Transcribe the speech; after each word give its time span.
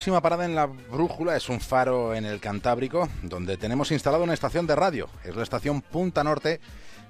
próxima 0.00 0.22
parada 0.22 0.46
en 0.46 0.54
la 0.54 0.64
brújula 0.64 1.36
es 1.36 1.50
un 1.50 1.60
faro 1.60 2.14
en 2.14 2.24
el 2.24 2.40
Cantábrico, 2.40 3.10
donde 3.22 3.58
tenemos 3.58 3.92
instalado 3.92 4.24
una 4.24 4.32
estación 4.32 4.66
de 4.66 4.74
radio. 4.74 5.10
Es 5.24 5.36
la 5.36 5.42
estación 5.42 5.82
Punta 5.82 6.24
Norte 6.24 6.58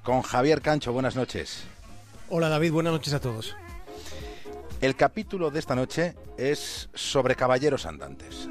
con 0.02 0.22
Javier 0.22 0.60
Cancho. 0.60 0.92
Buenas 0.92 1.14
noches. 1.14 1.62
Hola 2.30 2.48
David, 2.48 2.72
buenas 2.72 2.92
noches 2.92 3.14
a 3.14 3.20
todos. 3.20 3.54
El 4.80 4.96
capítulo 4.96 5.52
de 5.52 5.60
esta 5.60 5.76
noche 5.76 6.16
es 6.36 6.90
sobre 6.92 7.36
caballeros 7.36 7.86
andantes. 7.86 8.48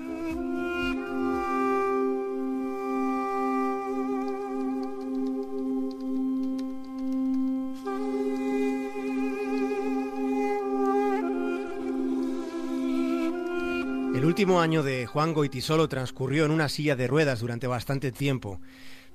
Último 14.29 14.61
año 14.61 14.83
de 14.83 15.07
Juan 15.07 15.33
Goitisolo 15.33 15.89
transcurrió 15.89 16.45
en 16.45 16.51
una 16.51 16.69
silla 16.69 16.95
de 16.95 17.07
ruedas 17.07 17.39
durante 17.39 17.65
bastante 17.65 18.11
tiempo, 18.11 18.61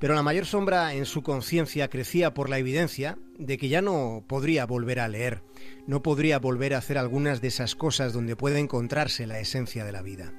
pero 0.00 0.12
la 0.16 0.24
mayor 0.24 0.44
sombra 0.44 0.92
en 0.92 1.06
su 1.06 1.22
conciencia 1.22 1.88
crecía 1.88 2.34
por 2.34 2.50
la 2.50 2.58
evidencia 2.58 3.16
de 3.38 3.56
que 3.56 3.68
ya 3.68 3.80
no 3.80 4.24
podría 4.26 4.66
volver 4.66 4.98
a 4.98 5.06
leer, 5.06 5.44
no 5.86 6.02
podría 6.02 6.40
volver 6.40 6.74
a 6.74 6.78
hacer 6.78 6.98
algunas 6.98 7.40
de 7.40 7.46
esas 7.46 7.76
cosas 7.76 8.12
donde 8.12 8.34
puede 8.34 8.58
encontrarse 8.58 9.28
la 9.28 9.38
esencia 9.38 9.84
de 9.84 9.92
la 9.92 10.02
vida. 10.02 10.32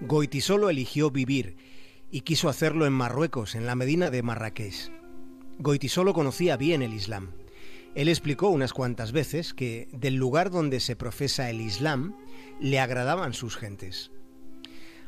Goitisolo 0.00 0.70
eligió 0.70 1.10
vivir 1.10 1.56
y 2.08 2.20
quiso 2.20 2.48
hacerlo 2.48 2.86
en 2.86 2.92
Marruecos, 2.92 3.56
en 3.56 3.66
la 3.66 3.74
Medina 3.74 4.10
de 4.10 4.22
Marrakech. 4.22 4.92
Goitisolo 5.58 6.14
conocía 6.14 6.56
bien 6.56 6.82
el 6.82 6.94
Islam. 6.94 7.32
Él 7.94 8.08
explicó 8.08 8.48
unas 8.48 8.72
cuantas 8.72 9.12
veces 9.12 9.54
que 9.54 9.88
del 9.92 10.16
lugar 10.16 10.50
donde 10.50 10.80
se 10.80 10.96
profesa 10.96 11.48
el 11.48 11.60
Islam 11.60 12.16
le 12.60 12.80
agradaban 12.80 13.34
sus 13.34 13.56
gentes. 13.56 14.10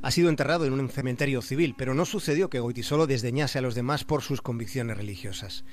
Ha 0.02 0.10
sido 0.10 0.28
enterrado 0.28 0.66
en 0.66 0.72
un 0.72 0.88
cementerio 0.88 1.42
civil, 1.42 1.74
pero 1.76 1.94
no 1.94 2.04
sucedió 2.04 2.48
que 2.48 2.60
Goitisolo 2.60 3.06
desdeñase 3.06 3.58
a 3.58 3.62
los 3.62 3.74
demás 3.74 4.04
por 4.04 4.22
sus 4.22 4.40
convicciones 4.40 4.96
religiosas. 4.96 5.64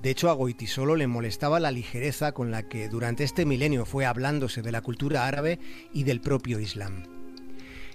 De 0.00 0.10
hecho, 0.10 0.30
a 0.30 0.34
Goitisolo 0.34 0.96
le 0.96 1.08
molestaba 1.08 1.60
la 1.60 1.72
ligereza 1.72 2.32
con 2.32 2.50
la 2.50 2.68
que 2.68 2.88
durante 2.88 3.24
este 3.24 3.44
milenio 3.44 3.84
fue 3.84 4.06
hablándose 4.06 4.62
de 4.62 4.72
la 4.72 4.80
cultura 4.80 5.26
árabe 5.26 5.58
y 5.92 6.04
del 6.04 6.20
propio 6.20 6.58
Islam. 6.58 7.02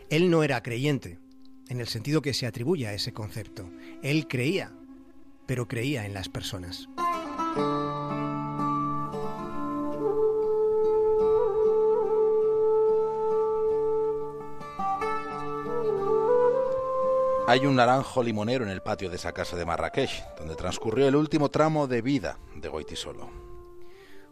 Él 0.09 0.30
no 0.30 0.44
era 0.44 0.62
creyente, 0.62 1.19
en 1.69 1.80
el 1.80 1.88
sentido 1.88 2.22
que 2.22 2.34
se 2.34 2.45
atribuye 2.45 2.86
a 2.88 2.94
ese 2.94 3.14
concepto. 3.14 3.69
Él 4.03 4.28
creía, 4.28 4.73
pero 5.47 5.67
creía 5.67 6.06
en 6.06 6.14
las 6.14 6.30
personas. 6.30 6.88
Hay 17.50 17.66
un 17.66 17.78
naranjo 17.78 18.23
limonero 18.23 18.66
en 18.66 18.70
el 18.70 18.81
patio 18.81 19.09
de 19.09 19.16
esa 19.16 19.31
casa 19.31 19.56
de 19.56 19.66
Marrakech, 19.66 20.36
donde 20.38 20.58
transcurrió 20.58 21.08
el 21.08 21.16
último 21.16 21.48
tramo 21.48 21.88
de 21.88 22.02
vida 22.02 22.40
de 22.53 22.67
Goitisolo. 22.67 23.30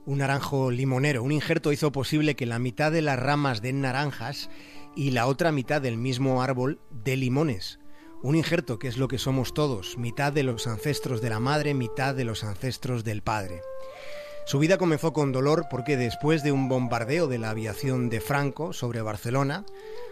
Un 0.06 0.18
naranjo 0.18 0.70
limonero, 0.70 1.24
un 1.24 1.32
injerto 1.32 1.72
hizo 1.72 1.94
posible 1.94 2.36
que 2.36 2.46
la 2.46 2.60
mitad 2.60 2.92
de 2.92 3.02
las 3.02 3.18
ramas 3.18 3.62
den 3.62 3.80
naranjas 3.80 4.50
y 4.98 5.12
la 5.12 5.28
otra 5.28 5.54
mitad 5.54 5.82
del 5.82 5.96
mismo 5.96 6.44
árbol 6.44 6.82
de 6.92 7.16
limones. 7.16 7.80
Un 8.22 8.36
injerto 8.36 8.80
que 8.80 8.90
es 8.90 8.98
lo 8.98 9.08
que 9.08 9.18
somos 9.18 9.54
todos, 9.54 9.98
mitad 9.98 10.34
de 10.34 10.44
los 10.44 10.68
ancestros 10.68 11.22
de 11.22 11.30
la 11.30 11.40
madre, 11.40 11.74
mitad 11.74 12.16
de 12.16 12.26
los 12.26 12.44
ancestros 12.44 13.06
del 13.06 13.22
padre. 13.22 13.62
Su 14.46 14.60
vida 14.60 14.78
comenzó 14.78 15.12
con 15.12 15.32
dolor 15.32 15.66
porque 15.72 15.98
después 15.98 16.44
de 16.44 16.52
un 16.52 16.70
bombardeo 16.70 17.28
de 17.28 17.40
la 17.40 17.50
aviación 17.50 18.10
de 18.10 18.22
Franco 18.22 18.74
sobre 18.74 19.02
Barcelona, 19.02 19.66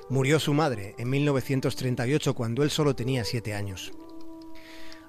murió 0.10 0.40
su 0.40 0.56
madre 0.56 0.96
en 0.98 1.12
1938 1.12 2.34
cuando 2.34 2.64
él 2.64 2.72
solo 2.72 2.96
tenía 2.96 3.26
siete 3.26 3.54
años. 3.54 3.94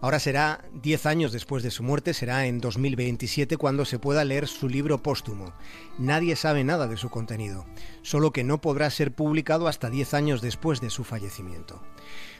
Ahora 0.02 0.18
será 0.18 0.62
diez 0.74 1.06
años 1.06 1.32
después 1.32 1.62
de 1.62 1.70
su 1.70 1.82
muerte, 1.82 2.12
será 2.12 2.44
en 2.44 2.60
2027 2.60 3.56
cuando 3.56 3.86
se 3.86 3.98
pueda 3.98 4.22
leer 4.24 4.46
su 4.46 4.68
libro 4.68 5.02
póstumo. 5.02 5.54
Nadie 5.96 6.36
sabe 6.36 6.62
nada 6.62 6.86
de 6.86 6.98
su 6.98 7.08
contenido, 7.08 7.64
solo 8.02 8.30
que 8.30 8.44
no 8.44 8.60
podrá 8.60 8.90
ser 8.90 9.14
publicado 9.14 9.68
hasta 9.68 9.88
diez 9.88 10.12
años 10.12 10.42
después 10.42 10.82
de 10.82 10.90
su 10.90 11.02
fallecimiento. 11.02 11.82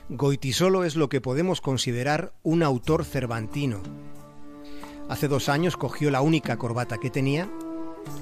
Goitisolo 0.09 0.83
es 0.83 0.95
lo 0.95 1.09
que 1.09 1.21
podemos 1.21 1.61
considerar 1.61 2.33
un 2.43 2.61
autor 2.61 3.03
cervantino, 3.03 3.81
Hace 5.07 5.27
dos 5.27 5.49
años 5.49 5.77
cogió 5.77 6.09
la 6.09 6.21
única 6.21 6.57
corbata 6.57 6.97
que 6.97 7.11
tenía 7.11 7.47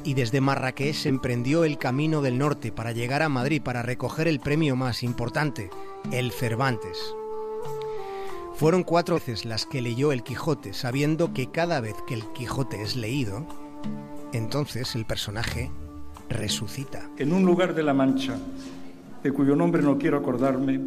y 0.04 0.16
desde 0.16 0.42
Marrakech 0.42 1.06
emprendió 1.06 1.64
el 1.64 1.78
camino 1.78 2.22
del 2.22 2.38
norte 2.38 2.74
para 2.74 2.92
llegar 2.92 3.22
a 3.22 3.30
Madrid 3.30 3.62
para 3.62 3.84
recoger 3.84 4.28
el 4.28 4.42
premio 4.42 4.76
más 4.76 5.02
importante, 5.02 5.70
el 6.12 6.32
Cervantes. 6.32 7.16
Fueron 8.56 8.84
cuatro 8.84 9.16
veces 9.16 9.46
las 9.46 9.66
que 9.66 9.82
leyó 9.82 10.12
el 10.12 10.24
Quijote, 10.24 10.74
sabiendo 10.74 11.34
que 11.34 11.50
cada 11.50 11.80
vez 11.80 11.96
que 12.06 12.16
el 12.16 12.28
Quijote 12.34 12.82
es 12.82 12.98
leído, 12.98 13.48
entonces 14.34 14.94
el 14.96 15.06
personaje 15.06 15.72
resucita. 16.30 17.10
En 17.18 17.32
un 17.32 17.46
lugar 17.46 17.76
de 17.76 17.84
la 17.84 17.94
Mancha, 17.94 18.38
de 19.24 19.32
cuyo 19.32 19.56
nombre 19.56 19.82
no 19.82 19.98
quiero 19.98 20.18
acordarme, 20.18 20.80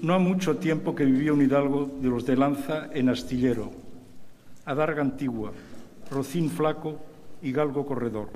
no 0.00 0.14
ha 0.14 0.18
mucho 0.18 0.58
tiempo 0.58 0.94
que 0.94 1.04
vivía 1.04 1.32
un 1.32 1.42
hidalgo 1.42 1.90
de 2.00 2.08
los 2.08 2.24
de 2.24 2.36
Lanza 2.36 2.88
en 2.92 3.08
Astillero, 3.08 3.83
Adarga 4.66 5.02
Antigua, 5.02 5.52
Rocín 6.10 6.50
Flaco 6.50 6.98
y 7.42 7.52
Galgo 7.52 7.84
Corredor. 7.84 8.30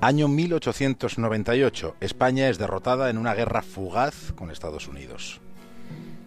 Año 0.00 0.28
1898. 0.28 1.96
España 2.00 2.48
es 2.48 2.58
derrotada 2.58 3.10
en 3.10 3.18
una 3.18 3.34
guerra 3.34 3.62
fugaz 3.62 4.32
con 4.32 4.50
Estados 4.50 4.88
Unidos. 4.88 5.40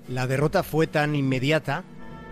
La 0.09 0.27
derrota 0.27 0.61
fue 0.61 0.87
tan 0.87 1.15
inmediata 1.15 1.83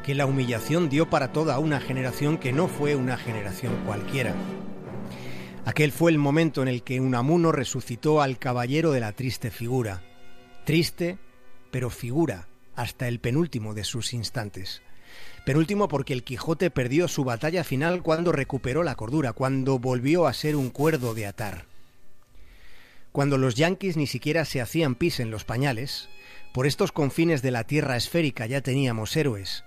que 0.03 0.15
la 0.15 0.25
humillación 0.25 0.89
dio 0.89 1.09
para 1.09 1.31
toda 1.31 1.57
una 1.59 1.79
generación 1.79 2.37
que 2.37 2.51
no 2.51 2.67
fue 2.67 2.95
una 2.95 3.17
generación 3.17 3.73
cualquiera. 3.85 4.35
Aquel 5.71 5.93
fue 5.93 6.11
el 6.11 6.17
momento 6.17 6.61
en 6.61 6.67
el 6.67 6.83
que 6.83 6.99
Unamuno 6.99 7.53
resucitó 7.53 8.21
al 8.21 8.37
caballero 8.37 8.91
de 8.91 8.99
la 8.99 9.13
triste 9.13 9.51
figura. 9.51 10.03
Triste, 10.65 11.17
pero 11.71 11.89
figura, 11.89 12.49
hasta 12.75 13.07
el 13.07 13.21
penúltimo 13.21 13.73
de 13.73 13.85
sus 13.85 14.11
instantes. 14.13 14.81
Penúltimo 15.45 15.87
porque 15.87 16.11
el 16.11 16.25
Quijote 16.25 16.71
perdió 16.71 17.07
su 17.07 17.23
batalla 17.23 17.63
final 17.63 18.03
cuando 18.03 18.33
recuperó 18.33 18.83
la 18.83 18.95
cordura, 18.95 19.31
cuando 19.31 19.79
volvió 19.79 20.27
a 20.27 20.33
ser 20.33 20.57
un 20.57 20.71
cuerdo 20.71 21.13
de 21.13 21.25
atar. 21.25 21.67
Cuando 23.13 23.37
los 23.37 23.55
yanquis 23.55 23.95
ni 23.95 24.07
siquiera 24.07 24.43
se 24.43 24.59
hacían 24.59 24.95
pis 24.95 25.21
en 25.21 25.31
los 25.31 25.45
pañales, 25.45 26.09
por 26.53 26.67
estos 26.67 26.91
confines 26.91 27.41
de 27.41 27.51
la 27.51 27.63
tierra 27.63 27.95
esférica 27.95 28.45
ya 28.45 28.59
teníamos 28.59 29.15
héroes. 29.15 29.63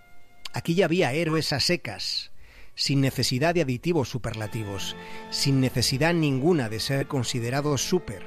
Aquí 0.53 0.75
ya 0.75 0.85
había 0.85 1.15
héroes 1.15 1.55
a 1.55 1.61
secas, 1.61 2.31
sin 2.75 3.01
necesidad 3.01 3.55
de 3.55 3.63
aditivos 3.63 4.09
superlativos, 4.09 4.97
sin 5.31 5.61
necesidad 5.61 6.15
ninguna 6.15 6.69
de 6.69 6.81
ser 6.81 7.07
considerados 7.07 7.83
super. 7.83 8.27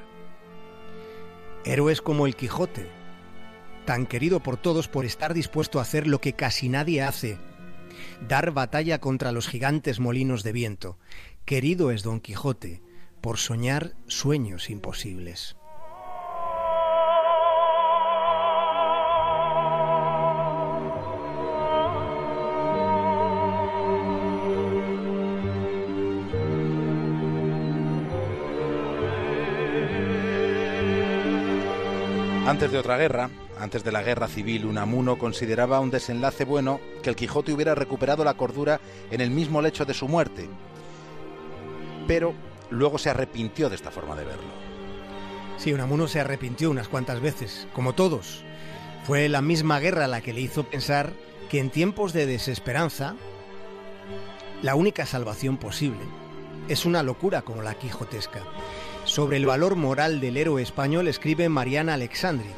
Héroes 1.66 2.02
como 2.02 2.28
el 2.28 2.35
Quijote, 2.35 2.88
tan 3.86 4.06
querido 4.06 4.41
por 4.41 4.57
todos 4.57 4.88
por 4.88 5.06
estar 5.06 5.34
dispuesto 5.34 5.80
a 5.80 5.81
hacer 5.81 6.07
lo 6.07 6.22
que 6.22 6.34
casi 6.34 6.69
nadie 6.69 7.02
hace, 7.02 7.38
dar 8.28 8.52
batalla 8.52 9.00
contra 9.00 9.31
los 9.31 9.47
gigantes 9.47 10.00
molinos 10.00 10.44
de 10.44 10.52
viento. 10.52 10.97
Querido 11.46 11.91
es 11.91 12.03
Don 12.03 12.19
Quijote 12.19 12.81
por 13.22 13.38
soñar 13.38 13.96
sueños 14.07 14.69
imposibles. 14.69 15.57
Antes 32.48 32.72
de 32.72 32.78
otra 32.78 32.96
guerra, 32.96 33.30
antes 33.60 33.84
de 33.84 33.92
la 33.92 34.02
guerra 34.02 34.30
civil, 34.30 34.66
Unamuno 34.66 35.18
consideraba 35.18 35.82
un 35.82 35.92
desenlace 35.92 36.46
bueno 36.46 36.80
que 37.04 37.10
el 37.10 37.18
Quijote 37.18 37.52
hubiera 37.52 37.76
recuperado 37.76 38.24
la 38.24 38.36
cordura 38.36 38.80
en 39.12 39.20
el 39.20 39.32
mismo 39.32 39.62
lecho 39.62 39.84
de 39.84 39.94
su 39.94 40.08
muerte. 40.08 40.48
Pero 42.08 42.34
luego 42.70 43.00
se 43.00 43.10
arrepintió 43.10 43.68
de 43.68 43.76
esta 43.76 43.92
forma 43.92 44.16
de 44.16 44.24
verlo. 44.24 44.48
Sí, 45.58 45.74
Unamuno 45.74 46.08
se 46.08 46.22
arrepintió 46.22 46.72
unas 46.72 46.88
cuantas 46.88 47.20
veces, 47.20 47.68
como 47.74 47.96
todos. 47.96 48.46
Fue 49.04 49.28
la 49.28 49.42
misma 49.42 49.82
guerra 49.82 50.08
la 50.08 50.22
que 50.22 50.32
le 50.32 50.40
hizo 50.40 50.64
pensar 50.64 51.12
que 51.50 51.60
en 51.60 51.70
tiempos 51.70 52.14
de 52.14 52.28
desesperanza, 52.28 53.16
la 54.62 54.76
única 54.76 55.06
salvación 55.06 55.58
posible 55.58 56.06
es 56.70 56.86
una 56.86 57.04
locura 57.04 57.42
como 57.42 57.62
la 57.62 57.74
quijotesca. 57.74 58.44
Sobre 59.07 59.38
el 59.38 59.45
valor 59.45 59.77
moral 59.77 60.19
del 60.19 60.36
héroe 60.36 60.62
español 60.62 61.07
escribe 61.07 61.48
Mariana 61.48 61.94
Alexandri, 61.94 62.50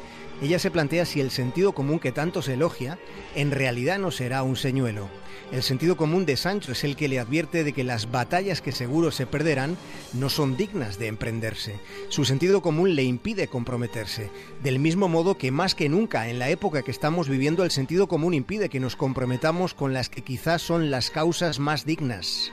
ella 0.42 0.58
se 0.58 0.70
plantea 0.70 1.04
si 1.04 1.20
el 1.20 1.30
sentido 1.30 1.72
común 1.72 2.00
que 2.00 2.10
tanto 2.12 2.42
se 2.42 2.54
elogia 2.54 2.98
en 3.36 3.52
realidad 3.52 3.98
no 3.98 4.10
será 4.10 4.42
un 4.42 4.56
señuelo. 4.56 5.08
El 5.52 5.62
sentido 5.62 5.96
común 5.96 6.26
de 6.26 6.36
Sancho 6.36 6.72
es 6.72 6.82
el 6.82 6.96
que 6.96 7.08
le 7.08 7.20
advierte 7.20 7.62
de 7.62 7.72
que 7.72 7.84
las 7.84 8.10
batallas 8.10 8.60
que 8.60 8.72
seguro 8.72 9.12
se 9.12 9.26
perderán 9.26 9.76
no 10.12 10.28
son 10.28 10.56
dignas 10.56 10.98
de 10.98 11.06
emprenderse. 11.06 11.78
Su 12.08 12.24
sentido 12.24 12.62
común 12.62 12.96
le 12.96 13.04
impide 13.04 13.46
comprometerse, 13.46 14.30
del 14.62 14.80
mismo 14.80 15.08
modo 15.08 15.38
que 15.38 15.52
más 15.52 15.76
que 15.76 15.88
nunca 15.88 16.28
en 16.28 16.40
la 16.40 16.50
época 16.50 16.82
que 16.82 16.90
estamos 16.90 17.28
viviendo 17.28 17.62
el 17.62 17.70
sentido 17.70 18.08
común 18.08 18.34
impide 18.34 18.68
que 18.68 18.80
nos 18.80 18.96
comprometamos 18.96 19.72
con 19.72 19.92
las 19.92 20.08
que 20.08 20.22
quizás 20.22 20.62
son 20.62 20.90
las 20.90 21.10
causas 21.10 21.60
más 21.60 21.84
dignas, 21.84 22.50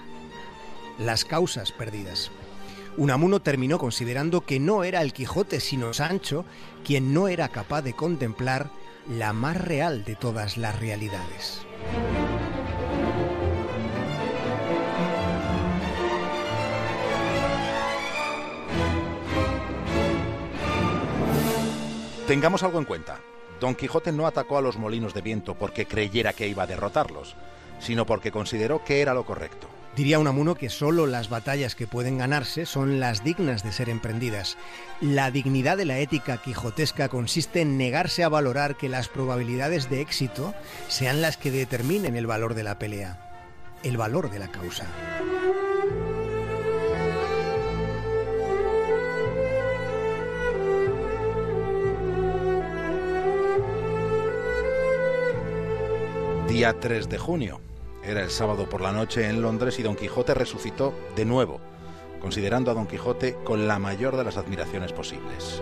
las 1.00 1.26
causas 1.26 1.72
perdidas. 1.72 2.32
Unamuno 2.98 3.40
terminó 3.40 3.78
considerando 3.78 4.42
que 4.42 4.60
no 4.60 4.84
era 4.84 5.04
el 5.04 5.14
Quijote 5.14 5.60
sino 5.60 5.94
Sancho 5.94 6.46
quien 6.84 7.14
no 7.14 7.28
era 7.28 7.50
capaz 7.50 7.84
de 7.84 7.94
contemplar 7.94 8.72
la 9.08 9.34
más 9.34 9.56
real 9.56 10.04
de 10.04 10.16
todas 10.16 10.58
las 10.58 10.80
realidades. 10.80 11.62
Tengamos 22.28 22.64
algo 22.64 22.80
en 22.80 22.86
cuenta. 22.86 23.20
Don 23.62 23.76
Quijote 23.76 24.12
no 24.12 24.28
atacó 24.28 24.58
a 24.58 24.62
los 24.62 24.78
molinos 24.78 25.14
de 25.14 25.22
viento 25.22 25.56
porque 25.56 25.86
creyera 25.86 26.34
que 26.34 26.48
iba 26.48 26.64
a 26.64 26.68
derrotarlos, 26.68 27.36
sino 27.80 28.06
porque 28.06 28.32
consideró 28.32 28.84
que 28.84 29.02
era 29.02 29.14
lo 29.14 29.24
correcto. 29.24 29.68
Diría 29.98 30.20
Unamuno 30.20 30.54
que 30.54 30.70
solo 30.70 31.08
las 31.08 31.28
batallas 31.28 31.74
que 31.74 31.88
pueden 31.88 32.20
ganarse 32.20 32.68
son 32.68 33.00
las 33.00 33.24
dignas 33.24 33.64
de 33.64 33.72
ser 33.72 33.90
emprendidas. 33.90 34.56
La 35.02 35.32
dignidad 35.32 35.76
de 35.76 35.86
la 35.86 35.98
ética 35.98 36.38
quijotesca 36.38 37.10
consiste 37.10 37.62
en 37.62 37.80
negarse 37.80 38.24
a 38.24 38.30
valorar 38.30 38.78
que 38.78 38.90
las 38.90 39.10
probabilidades 39.10 39.90
de 39.90 40.02
éxito 40.02 40.54
sean 40.88 41.24
las 41.24 41.38
que 41.38 41.50
determinen 41.50 42.16
el 42.16 42.28
valor 42.28 42.54
de 42.54 42.64
la 42.64 42.78
pelea, 42.78 43.18
el 43.82 43.98
valor 43.98 44.30
de 44.30 44.38
la 44.38 44.50
causa. 44.50 44.86
Día 56.48 56.80
3 56.80 57.10
de 57.10 57.18
junio. 57.18 57.67
Era 58.08 58.24
el 58.24 58.30
sábado 58.30 58.70
por 58.70 58.80
la 58.80 58.94
noche 58.94 59.28
en 59.28 59.42
Londres 59.42 59.80
y 59.80 59.84
Don 59.84 59.98
Quijote 59.98 60.34
resucitó 60.34 60.94
de 61.18 61.26
nuevo, 61.26 61.60
considerando 62.22 62.72
a 62.72 62.74
Don 62.74 62.88
Quijote 62.88 63.36
con 63.44 63.68
la 63.68 63.80
mayor 63.80 64.16
de 64.16 64.24
las 64.24 64.38
admiraciones 64.38 64.94
posibles. 64.94 65.62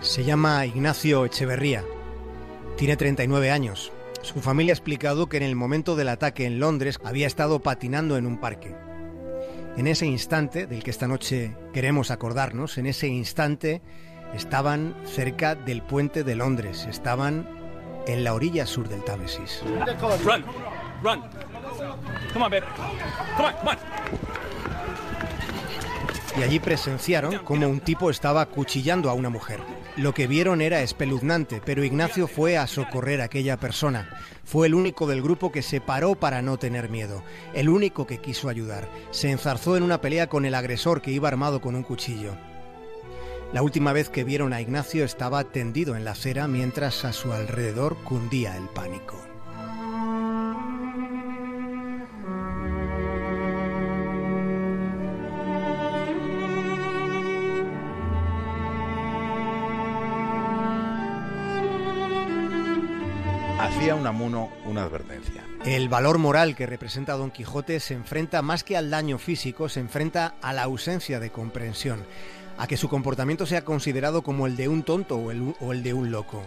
Se 0.00 0.24
llama 0.24 0.64
Ignacio 0.64 1.26
Echeverría. 1.26 1.84
Tiene 2.78 2.96
39 2.96 3.50
años. 3.50 3.92
Su 4.22 4.40
familia 4.40 4.72
ha 4.72 4.76
explicado 4.76 5.28
que 5.28 5.36
en 5.36 5.42
el 5.42 5.54
momento 5.54 5.96
del 5.96 6.08
ataque 6.08 6.46
en 6.46 6.60
Londres 6.60 6.98
había 7.04 7.26
estado 7.26 7.60
patinando 7.60 8.16
en 8.16 8.24
un 8.24 8.40
parque. 8.40 8.74
En 9.76 9.86
ese 9.86 10.06
instante, 10.06 10.66
del 10.66 10.82
que 10.82 10.90
esta 10.90 11.06
noche 11.06 11.54
queremos 11.74 12.10
acordarnos, 12.10 12.78
en 12.78 12.86
ese 12.86 13.08
instante 13.08 13.82
estaban 14.32 14.96
cerca 15.04 15.54
del 15.54 15.82
puente 15.82 16.24
de 16.24 16.36
Londres, 16.36 16.86
estaban 16.88 17.46
en 18.06 18.24
la 18.24 18.32
orilla 18.32 18.64
sur 18.64 18.88
del 18.88 19.04
Támesis. 19.04 19.62
Run, 20.24 20.42
run. 21.02 21.22
Y 26.38 26.42
allí 26.42 26.60
presenciaron 26.60 27.38
cómo 27.38 27.66
un 27.66 27.80
tipo 27.80 28.10
estaba 28.10 28.44
cuchillando 28.46 29.08
a 29.08 29.14
una 29.14 29.30
mujer. 29.30 29.60
Lo 29.96 30.12
que 30.12 30.26
vieron 30.26 30.60
era 30.60 30.82
espeluznante, 30.82 31.62
pero 31.64 31.82
Ignacio 31.82 32.26
fue 32.28 32.58
a 32.58 32.66
socorrer 32.66 33.22
a 33.22 33.24
aquella 33.24 33.56
persona. 33.56 34.10
Fue 34.44 34.66
el 34.66 34.74
único 34.74 35.06
del 35.06 35.22
grupo 35.22 35.50
que 35.50 35.62
se 35.62 35.80
paró 35.80 36.14
para 36.14 36.42
no 36.42 36.58
tener 36.58 36.90
miedo, 36.90 37.22
el 37.54 37.70
único 37.70 38.06
que 38.06 38.18
quiso 38.18 38.50
ayudar. 38.50 38.86
Se 39.10 39.30
enzarzó 39.30 39.78
en 39.78 39.82
una 39.82 40.02
pelea 40.02 40.28
con 40.28 40.44
el 40.44 40.54
agresor 40.54 41.00
que 41.00 41.10
iba 41.10 41.28
armado 41.28 41.62
con 41.62 41.74
un 41.74 41.82
cuchillo. 41.82 42.34
La 43.54 43.62
última 43.62 43.94
vez 43.94 44.10
que 44.10 44.24
vieron 44.24 44.52
a 44.52 44.60
Ignacio 44.60 45.04
estaba 45.04 45.44
tendido 45.44 45.96
en 45.96 46.04
la 46.04 46.10
acera 46.10 46.46
mientras 46.48 47.06
a 47.06 47.14
su 47.14 47.32
alrededor 47.32 47.96
cundía 48.04 48.56
el 48.58 48.68
pánico. 48.68 49.16
Hacía 63.86 63.94
Unamuno 63.94 64.50
una 64.64 64.82
advertencia. 64.82 65.44
El 65.64 65.88
valor 65.88 66.18
moral 66.18 66.56
que 66.56 66.66
representa 66.66 67.12
Don 67.12 67.30
Quijote 67.30 67.78
se 67.78 67.94
enfrenta 67.94 68.42
más 68.42 68.64
que 68.64 68.76
al 68.76 68.90
daño 68.90 69.16
físico, 69.16 69.68
se 69.68 69.78
enfrenta 69.78 70.34
a 70.42 70.52
la 70.52 70.64
ausencia 70.64 71.20
de 71.20 71.30
comprensión, 71.30 72.04
a 72.58 72.66
que 72.66 72.76
su 72.76 72.88
comportamiento 72.88 73.46
sea 73.46 73.64
considerado 73.64 74.22
como 74.22 74.48
el 74.48 74.56
de 74.56 74.66
un 74.66 74.82
tonto 74.82 75.14
o 75.14 75.30
el, 75.30 75.54
o 75.60 75.72
el 75.72 75.84
de 75.84 75.94
un 75.94 76.10
loco. 76.10 76.42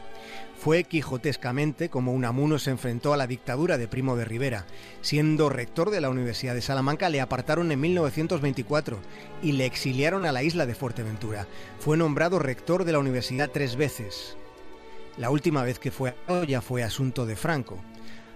Fue 0.57 0.83
quijotescamente 0.83 1.88
como 1.88 2.12
Unamuno 2.12 2.59
se 2.59 2.71
enfrentó 2.71 3.13
a 3.13 3.18
la 3.18 3.25
dictadura 3.25 3.77
de 3.77 3.88
Primo 3.88 4.18
de 4.18 4.25
Rivera. 4.25 4.65
Siendo 5.00 5.47
rector 5.47 5.91
de 5.91 6.01
la 6.01 6.09
Universidad 6.09 6.56
de 6.56 6.62
Salamanca, 6.62 7.07
le 7.07 7.21
apartaron 7.21 7.71
en 7.71 7.80
1924 7.80 9.00
y 9.41 9.53
le 9.53 9.65
exiliaron 9.65 10.25
a 10.25 10.33
la 10.33 10.44
isla 10.44 10.65
de 10.65 10.75
Fuerteventura. 10.75 11.47
Fue 11.80 11.95
nombrado 11.95 12.38
rector 12.38 12.83
de 12.83 12.91
la 12.91 13.00
universidad 13.00 13.50
tres 13.50 13.77
veces. 13.77 14.36
La 15.18 15.30
última 15.30 15.64
vez 15.64 15.80
que 15.80 15.92
fue 15.92 16.16
ya 16.48 16.62
fue 16.62 16.84
asunto 16.84 17.26
de 17.26 17.36
Franco. 17.36 17.80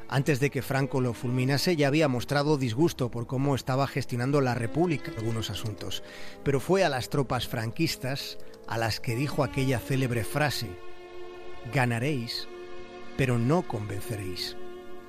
Antes 0.09 0.39
de 0.39 0.51
que 0.51 0.61
Franco 0.61 1.01
lo 1.01 1.13
fulminase 1.13 1.75
ya 1.75 1.87
había 1.87 2.07
mostrado 2.07 2.57
disgusto 2.57 3.09
por 3.09 3.25
cómo 3.25 3.55
estaba 3.55 3.87
gestionando 3.87 4.41
la 4.41 4.53
República 4.53 5.11
algunos 5.17 5.49
asuntos, 5.49 6.03
pero 6.43 6.59
fue 6.59 6.83
a 6.83 6.89
las 6.89 7.09
tropas 7.09 7.47
franquistas 7.47 8.37
a 8.67 8.77
las 8.77 8.99
que 8.99 9.15
dijo 9.15 9.43
aquella 9.43 9.79
célebre 9.79 10.23
frase, 10.23 10.69
ganaréis, 11.73 12.47
pero 13.17 13.39
no 13.39 13.63
convenceréis. 13.63 14.55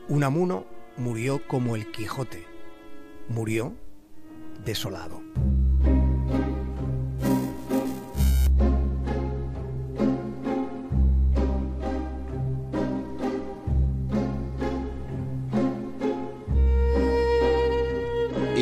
Unamuno 0.09 0.67
murió 0.97 1.47
como 1.47 1.77
el 1.77 1.91
Quijote, 1.91 2.47
murió 3.29 3.75
desolado. 4.65 5.23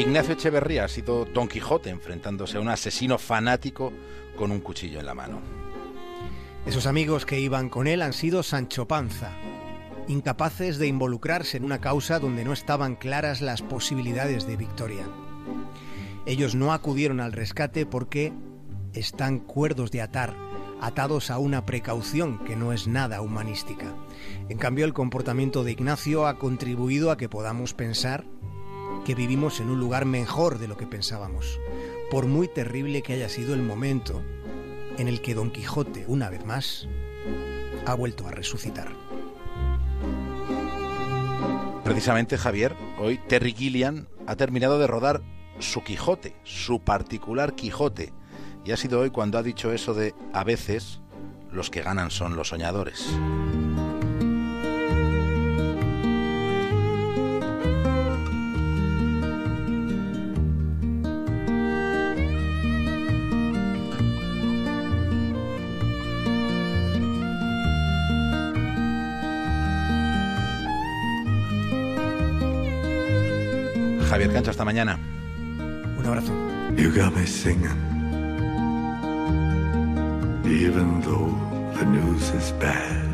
Ignacio 0.03 0.35
Echeverría 0.35 0.83
ha 0.85 0.89
sido 0.89 1.27
Don 1.27 1.47
Quijote 1.47 1.89
enfrentándose 1.89 2.57
a 2.57 2.61
un 2.61 2.69
asesino 2.69 3.19
fanático 3.19 3.93
con 4.37 4.51
un 4.51 4.61
cuchillo 4.61 4.99
en 4.99 5.07
la 5.07 5.15
mano. 5.15 5.41
Esos 6.67 6.87
amigos 6.87 7.25
que 7.25 7.39
iban 7.39 7.69
con 7.69 7.87
él 7.87 8.03
han 8.03 8.13
sido 8.13 8.43
Sancho 8.43 8.89
Panza, 8.89 9.31
incapaces 10.09 10.79
de 10.79 10.89
involucrarse 10.89 11.57
en 11.57 11.65
una 11.65 11.81
causa 11.81 12.19
donde 12.19 12.45
no 12.45 12.53
estaban 12.53 12.97
claras 12.97 13.41
las 13.41 13.63
posibilidades 13.63 14.45
de 14.45 14.57
victoria. 14.57 15.07
Ellos 16.27 16.57
no 16.57 16.73
acudieron 16.73 17.21
al 17.21 17.31
rescate 17.31 17.87
porque 17.87 18.33
están 18.95 19.39
cuerdos 19.39 19.93
de 19.93 20.03
atar, 20.03 20.35
atados 20.81 21.31
a 21.31 21.39
una 21.39 21.65
precaución 21.65 22.43
que 22.45 22.57
no 22.57 22.73
es 22.73 22.89
nada 22.89 23.21
humanística. 23.21 23.95
En 24.49 24.59
cambio, 24.59 24.85
el 24.85 24.95
comportamiento 24.95 25.63
de 25.63 25.71
Ignacio 25.71 26.27
ha 26.27 26.41
contribuido 26.41 27.13
a 27.13 27.17
que 27.17 27.29
podamos 27.29 27.73
pensar 27.73 28.25
que 29.05 29.15
vivimos 29.15 29.61
en 29.61 29.71
un 29.71 29.81
lugar 29.81 30.05
mejor 30.05 30.59
de 30.59 30.69
lo 30.69 30.77
que 30.77 30.87
pensábamos, 30.87 31.59
por 32.11 32.27
muy 32.27 32.49
terrible 32.49 33.03
que 33.03 33.15
haya 33.15 33.29
sido 33.29 33.55
el 33.55 33.63
momento 33.63 34.23
en 34.99 35.09
el 35.09 35.21
que 35.21 35.35
Don 35.35 35.51
Quijote, 35.51 36.05
una 36.07 36.29
vez 36.31 36.45
más, 36.45 36.89
ha 37.87 37.95
vuelto 37.95 38.27
a 38.27 38.31
resucitar. 38.31 38.93
Precisamente, 41.85 42.39
Javier, 42.39 42.77
hoy 42.99 43.19
Terry 43.29 43.53
Gilliam 43.53 44.07
ha 44.27 44.37
terminado 44.37 44.79
de 44.79 44.87
rodar 44.87 45.23
su 45.59 45.83
Quijote, 45.83 46.37
su 46.45 46.81
particular 46.81 47.55
Quijote. 47.55 48.13
Y 48.65 48.71
ha 48.71 48.77
sido 48.77 49.01
hoy 49.01 49.11
cuando 49.11 49.39
ha 49.39 49.43
dicho 49.43 49.73
eso 49.73 49.93
de 49.93 50.15
a 50.33 50.45
veces 50.45 51.01
los 51.51 51.71
que 51.71 51.83
ganan 51.83 52.11
son 52.11 52.37
los 52.37 52.49
soñadores. 52.49 53.09
Javier 74.13 74.31
Cancho, 74.31 74.51
hasta 74.51 74.63
mañana. 74.67 74.99
Un 75.99 76.05
abrazo. 76.05 76.35
You 76.77 76.91
got 76.91 77.15
me 77.15 77.25
singing, 77.25 77.65
even 80.45 81.01
though 81.01 81.33
the 81.79 81.87
news 81.87 82.29
is 82.35 82.53
bad. 82.61 83.09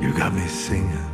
You 0.00 0.14
got 0.14 0.32
me 0.32 0.48
singing 0.48 1.07